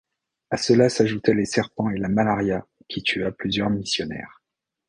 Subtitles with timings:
[0.49, 4.41] À cela s'ajoutait les serpents et la malaria qui tua plusieurs missionnaires.